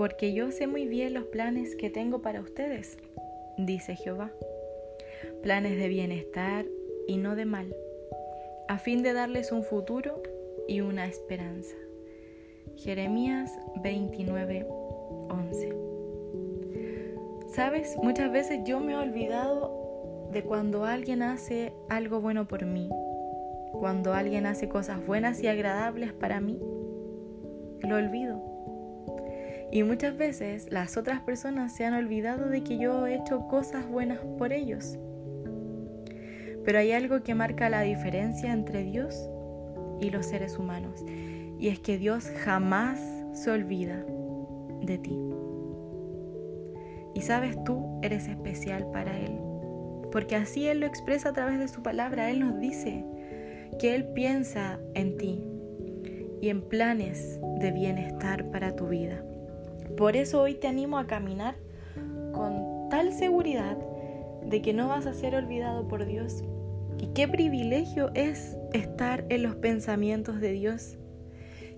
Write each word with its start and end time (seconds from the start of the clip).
porque 0.00 0.32
yo 0.32 0.50
sé 0.50 0.66
muy 0.66 0.86
bien 0.86 1.12
los 1.12 1.26
planes 1.26 1.76
que 1.76 1.90
tengo 1.90 2.22
para 2.22 2.40
ustedes, 2.40 2.96
dice 3.58 3.96
Jehová. 3.96 4.32
Planes 5.42 5.76
de 5.76 5.88
bienestar 5.88 6.64
y 7.06 7.18
no 7.18 7.36
de 7.36 7.44
mal, 7.44 7.76
a 8.66 8.78
fin 8.78 9.02
de 9.02 9.12
darles 9.12 9.52
un 9.52 9.62
futuro 9.62 10.22
y 10.66 10.80
una 10.80 11.04
esperanza. 11.04 11.76
Jeremías 12.76 13.52
29, 13.82 14.66
11. 14.70 15.76
Sabes, 17.48 17.98
muchas 18.02 18.32
veces 18.32 18.60
yo 18.64 18.80
me 18.80 18.94
he 18.94 18.96
olvidado 18.96 20.30
de 20.32 20.42
cuando 20.42 20.86
alguien 20.86 21.22
hace 21.22 21.74
algo 21.90 22.22
bueno 22.22 22.48
por 22.48 22.64
mí, 22.64 22.88
cuando 23.72 24.14
alguien 24.14 24.46
hace 24.46 24.66
cosas 24.66 25.04
buenas 25.04 25.42
y 25.42 25.48
agradables 25.48 26.14
para 26.14 26.40
mí, 26.40 26.58
lo 27.82 27.96
olvido. 27.96 28.49
Y 29.72 29.84
muchas 29.84 30.16
veces 30.16 30.66
las 30.70 30.96
otras 30.96 31.20
personas 31.20 31.72
se 31.72 31.84
han 31.84 31.94
olvidado 31.94 32.48
de 32.48 32.62
que 32.62 32.78
yo 32.78 33.06
he 33.06 33.14
hecho 33.14 33.46
cosas 33.46 33.88
buenas 33.88 34.18
por 34.36 34.52
ellos. 34.52 34.98
Pero 36.64 36.78
hay 36.78 36.92
algo 36.92 37.22
que 37.22 37.34
marca 37.34 37.70
la 37.70 37.82
diferencia 37.82 38.52
entre 38.52 38.82
Dios 38.82 39.28
y 40.00 40.10
los 40.10 40.26
seres 40.26 40.58
humanos. 40.58 41.04
Y 41.58 41.68
es 41.68 41.78
que 41.78 41.98
Dios 41.98 42.30
jamás 42.44 43.00
se 43.32 43.50
olvida 43.50 44.04
de 44.82 44.98
ti. 44.98 45.18
Y 47.14 47.22
sabes, 47.22 47.62
tú 47.64 48.00
eres 48.02 48.28
especial 48.28 48.90
para 48.92 49.18
Él. 49.18 49.38
Porque 50.10 50.36
así 50.36 50.66
Él 50.66 50.80
lo 50.80 50.86
expresa 50.86 51.28
a 51.28 51.32
través 51.32 51.58
de 51.58 51.68
su 51.68 51.82
palabra. 51.82 52.30
Él 52.30 52.40
nos 52.40 52.58
dice 52.58 53.04
que 53.78 53.94
Él 53.94 54.06
piensa 54.14 54.80
en 54.94 55.16
ti 55.16 55.44
y 56.40 56.48
en 56.48 56.62
planes 56.62 57.38
de 57.60 57.70
bienestar 57.70 58.50
para 58.50 58.74
tu 58.74 58.88
vida. 58.88 59.22
Por 59.96 60.16
eso 60.16 60.42
hoy 60.42 60.54
te 60.54 60.68
animo 60.68 60.98
a 60.98 61.06
caminar 61.06 61.56
con 62.32 62.88
tal 62.90 63.12
seguridad 63.12 63.76
de 64.44 64.62
que 64.62 64.72
no 64.72 64.88
vas 64.88 65.06
a 65.06 65.14
ser 65.14 65.34
olvidado 65.34 65.86
por 65.88 66.06
Dios. 66.06 66.42
Y 66.98 67.08
qué 67.08 67.28
privilegio 67.28 68.10
es 68.14 68.56
estar 68.72 69.24
en 69.28 69.42
los 69.42 69.56
pensamientos 69.56 70.40
de 70.40 70.52
Dios. 70.52 70.98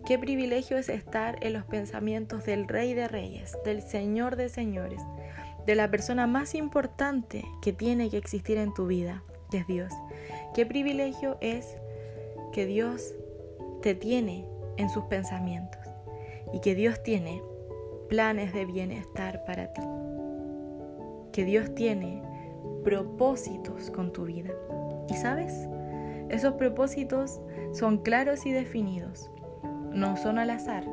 Qué 0.05 0.18
privilegio 0.18 0.78
es 0.78 0.88
estar 0.88 1.38
en 1.44 1.52
los 1.52 1.64
pensamientos 1.64 2.44
del 2.44 2.66
Rey 2.66 2.92
de 2.94 3.06
Reyes, 3.06 3.56
del 3.64 3.83
Señor 3.83 4.34
de 4.34 4.48
Señores, 4.48 5.00
de 5.64 5.77
la 5.77 5.90
persona 5.90 6.27
más 6.27 6.56
importante 6.56 7.44
que 7.60 7.72
tiene 7.72 8.10
que 8.10 8.16
existir 8.16 8.58
en 8.58 8.74
tu 8.74 8.86
vida, 8.86 9.22
que 9.50 9.58
es 9.58 9.66
Dios. 9.68 9.92
Qué 10.55 10.66
privilegio 10.66 11.38
es 11.40 11.77
que 12.52 12.66
Dios 12.66 13.14
te 13.80 13.94
tiene 13.94 14.44
en 14.77 14.90
sus 14.90 15.05
pensamientos 15.05 15.80
y 16.52 16.60
que 16.60 16.74
Dios 16.74 17.00
tiene 17.05 17.42
planes 18.12 18.52
de 18.52 18.66
bienestar 18.66 19.42
para 19.46 19.72
ti. 19.72 19.80
Que 21.32 21.46
Dios 21.46 21.74
tiene 21.74 22.22
propósitos 22.84 23.91
con 23.91 24.12
tu 24.12 24.27
vida. 24.27 24.50
¿Y 25.08 25.14
sabes? 25.14 25.66
Esos 26.28 26.52
propósitos 26.56 27.40
son 27.72 28.02
claros 28.02 28.44
y 28.44 28.52
definidos 28.52 29.30
no 29.94 30.18
son 30.18 30.38
al 30.38 30.50
azar. 30.50 30.84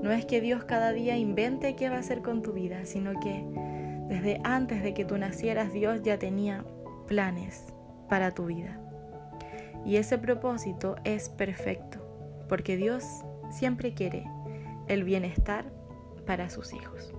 No 0.00 0.12
es 0.12 0.24
que 0.24 0.40
Dios 0.40 0.64
cada 0.64 0.92
día 0.92 1.18
invente 1.18 1.76
qué 1.76 1.90
va 1.90 1.96
a 1.96 1.98
hacer 1.98 2.22
con 2.22 2.40
tu 2.40 2.54
vida, 2.54 2.86
sino 2.86 3.20
que 3.20 3.44
desde 4.08 4.40
antes 4.42 4.82
de 4.82 4.94
que 4.94 5.04
tú 5.04 5.18
nacieras 5.18 5.74
Dios 5.74 6.00
ya 6.00 6.18
tenía 6.18 6.64
planes 7.06 7.66
para 8.08 8.30
tu 8.30 8.46
vida. 8.46 8.80
Y 9.84 9.96
ese 9.96 10.16
propósito 10.16 10.96
es 11.04 11.28
perfecto, 11.28 11.98
porque 12.48 12.78
Dios 12.78 13.04
siempre 13.50 13.92
quiere 13.92 14.24
el 14.88 15.04
bienestar 15.04 15.81
para 16.26 16.48
sus 16.50 16.72
hijos. 16.72 17.12